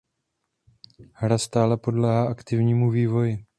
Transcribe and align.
Hra 1.15 1.37
stále 1.37 1.77
podléhá 1.77 2.23
aktivnímu 2.31 2.89
vývoji. 2.91 3.45